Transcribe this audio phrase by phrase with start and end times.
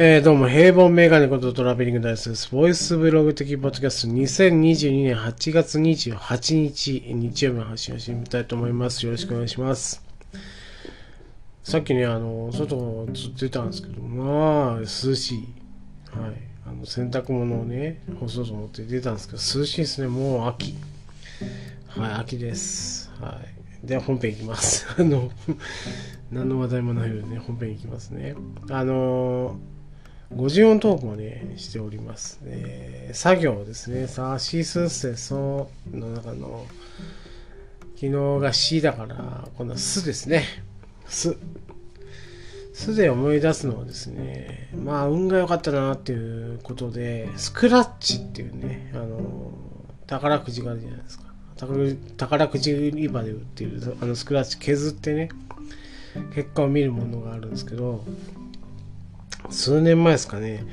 [0.00, 2.54] えー、どうも、平凡メガネことトラベリングダイスです。
[2.54, 9.04] ボイスブログ的ポッドキャスト2022年8月28日、日曜日の発信をしてみたいと思います。
[9.04, 10.00] よろしくお願いします。
[11.64, 15.38] さっきね、あの、外ずっと出たんですけど、まあ、涼しい。
[16.16, 16.32] はい。
[16.64, 20.06] あの、洗濯物をね、干そうと思って出たんですけど、涼しいですね。
[20.06, 20.76] もう秋。
[21.88, 23.10] はい、秋です。
[23.20, 23.40] は
[23.82, 23.84] い。
[23.84, 24.86] では本編いきます。
[24.96, 25.32] あの、
[26.30, 28.36] 何の話題もないのでね、本編いきますね。
[28.70, 29.58] あの
[30.34, 32.40] 54トークをね、しております。
[32.44, 34.06] えー、作業ですね。
[34.06, 36.66] さあ、シースーセソの中の、
[37.96, 40.44] 昨日が C だから、このすですね。
[41.06, 41.36] す。
[42.74, 49.52] すで思い出すのはですね、まあ、運が良かったなっていうことで、スクラッチっていうね、あの、
[50.06, 51.24] 宝くじがあるじゃないですか。
[52.16, 55.28] 宝くじ売り場で売っているあのスクラッチ削ってね、
[56.34, 58.04] 結果を見るものがあるんですけど、
[59.50, 60.64] 数年前ですかね、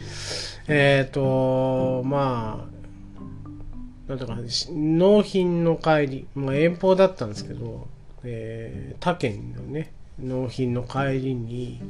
[0.67, 4.37] えっ、ー、と、まあ、なんとか、
[4.71, 7.87] 納品の帰り、まあ、遠方だったんですけど、
[8.23, 11.81] えー、他県のね、納品の帰りに、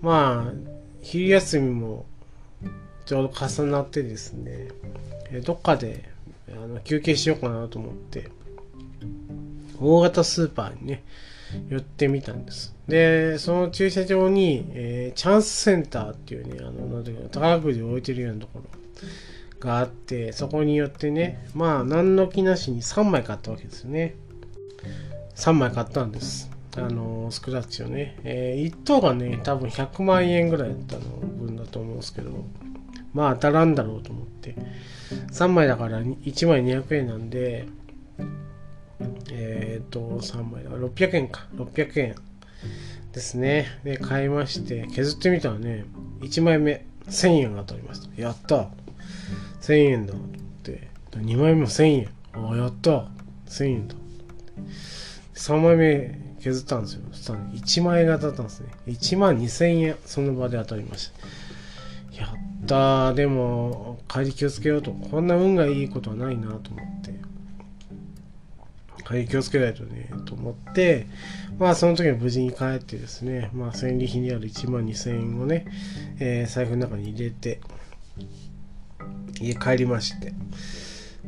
[0.00, 2.06] まあ、昼休みも
[3.04, 4.68] ちょうど重なってですね、
[5.30, 6.08] えどっかで
[6.50, 8.28] あの休憩しようかなと思って、
[9.80, 11.04] 大型スーパーにね、
[11.68, 12.74] 寄ってみたんです。
[12.88, 18.64] で、その駐車場に、えー、チャンスセンターっていうね、あの、なんていうか、宝くじを置いてるようなところ
[19.60, 24.14] があって、そこによってね、まあ、何の気なしに3枚買ったわけですよね。
[25.34, 26.50] 3枚買ったんです。
[26.76, 28.18] あのスクラッチをね。
[28.22, 32.44] えー、1等がね、多分100万円ぐらいだったの分だと思うんですけど、
[33.14, 34.54] まあ当たらんだろうと思って。
[35.32, 37.66] 3枚だから1枚200円なんで、
[39.38, 41.46] えっ、ー、と、3枚だから600円か。
[41.54, 42.14] 600円
[43.12, 43.66] ですね。
[43.84, 45.84] で、買いまして、削ってみたらね、
[46.20, 48.20] 1枚目、1000円が当たりました。
[48.20, 48.68] やった
[49.60, 50.16] 1000円だっ
[50.62, 52.08] て、2枚目も1000円。
[52.32, 53.08] ああ、やった
[53.48, 53.94] 1000円だ。
[55.34, 57.02] 3枚目削ったんですよ。
[57.12, 58.68] そしたら、ね、1万円が当たったんですね。
[58.86, 61.10] 1万2000円、その場で当たりまし
[62.12, 62.20] た。
[62.20, 64.90] やったでも、帰り気をつけようと。
[64.92, 67.25] こんな運がいいことはないなと思って。
[69.06, 71.06] 帰り気をつけないとね、と思って、
[71.58, 75.66] まあその時は無事に帰ってですね、まあ戦利品にある1万2000円をね、
[76.18, 77.60] えー、財布の中に入れて、
[79.40, 80.32] 家帰りまして。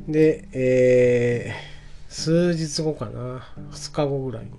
[0.08, 4.50] で、えー、数日後かな、2日後ぐらいに、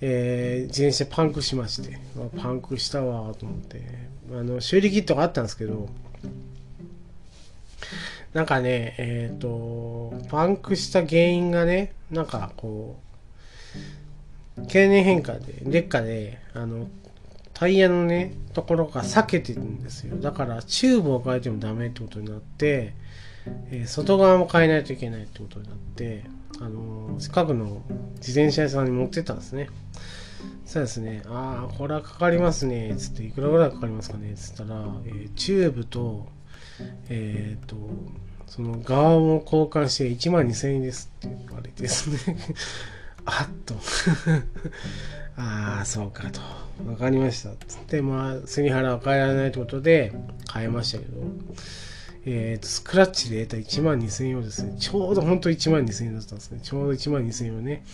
[0.00, 3.82] えー、自転車パンクしまして、まパンクしたわと思って、
[4.32, 5.90] あの修理キットがあったんですけど、
[8.32, 13.00] なんかね、えっ、ー、と、パンクした原因がね、なんかこ
[14.56, 16.88] う、経年変化で、劣化で、あの、
[17.54, 20.16] タイヤのね、ところが裂けてるんですよ。
[20.16, 22.94] だから、チューブを変えてもダメってことになって、
[23.70, 26.24] えー、外側も変えないといけないってことになって、
[26.60, 27.82] あの近くの
[28.16, 29.68] 自転車屋さんに持ってったんですね。
[30.64, 36.28] そうですね、ああ、これはかかりますね、つって、いくらぐらいかかりますかね、つったら、えー、チューブと、
[37.08, 37.76] えっ、と、
[38.46, 41.12] その側を交換して1万2000円です。
[41.18, 42.36] って言われてですね。
[43.24, 43.74] あっと。
[45.36, 46.40] ああ、そうかと。
[46.84, 47.50] わかりました。
[47.66, 50.12] つって、まあ、背に腹は変えられないということで、
[50.52, 51.22] 変えましたけど、
[52.26, 56.60] え、ー、と、スクラッチで得た1万2000円をですね、ちょうど本当1万2000円だったんですね。
[56.62, 57.84] ちょうど1万2000円をね、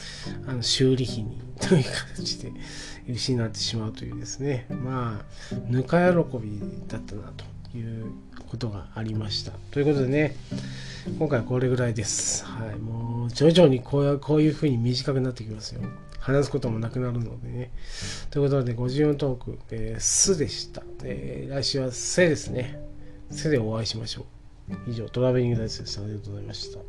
[0.47, 2.53] あの修理費にという形で
[3.09, 8.13] 失ってしまうというですね、まあ、ぬか喜びだったなという
[8.49, 9.53] ことがありました。
[9.71, 10.37] ということでね、
[11.19, 12.45] 今回はこれぐらいです。
[12.45, 15.83] はい、もう徐々にこういうこういうに短くなってきますよ。
[16.19, 17.71] 話すこともなくなるのでね。
[18.31, 20.83] ということで、54トーク、えー、すでした。
[21.05, 22.86] えー、来週はせですね。
[23.31, 24.27] せでお会いしましょ
[24.87, 24.91] う。
[24.91, 26.03] 以上、トラベリングダイスでした。
[26.03, 26.81] ありがとうございました。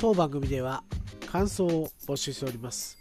[0.00, 0.82] 当番組では
[1.30, 2.98] 感想を募集しております。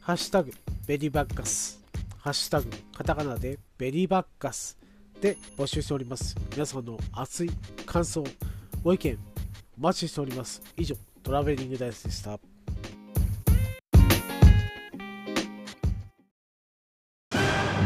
[0.00, 0.50] ハッシュタグ
[0.86, 1.78] ベリーバッカス、
[2.16, 4.78] ハッシュタグカタカナでベリーバッカス
[5.20, 6.34] で募集しております。
[6.52, 7.50] 皆さんの熱い
[7.84, 8.24] 感想、
[8.82, 9.18] ご意見
[9.78, 10.62] お待ちしております。
[10.78, 12.40] 以上、トラベリングダイスでした。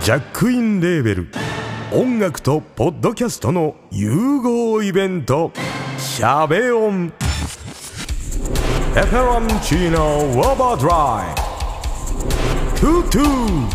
[0.02, 1.28] ジャックインレーベル。
[1.93, 5.52] 音楽とポッドキャストの融合イベント
[5.96, 7.12] 「シャベオン」
[8.96, 11.34] 「エフェロンチーノウォーバードライ」
[12.81, 13.66] 「トゥトゥ」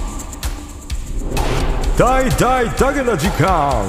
[1.98, 3.86] 「大大だけの時間」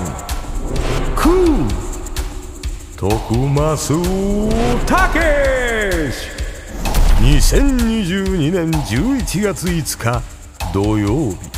[1.17, 1.67] 「クー」
[2.97, 3.35] 徳
[3.77, 3.99] 増
[4.87, 6.29] たけし
[7.21, 10.23] 2022年11月5日
[10.73, 11.58] 土曜日